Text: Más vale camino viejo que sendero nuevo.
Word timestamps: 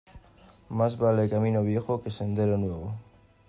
Más 0.69 0.97
vale 0.97 1.29
camino 1.29 1.61
viejo 1.61 2.01
que 2.01 2.09
sendero 2.09 2.57
nuevo. 2.57 2.95